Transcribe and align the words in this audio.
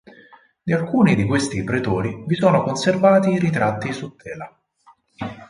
Di 0.63 0.73
alcuni 0.73 1.13
di 1.13 1.25
questi 1.25 1.63
pretori 1.63 2.23
vi 2.25 2.33
sono 2.33 2.63
conservati 2.63 3.29
i 3.29 3.37
ritratti 3.37 3.93
su 3.93 4.15
tela. 4.15 4.51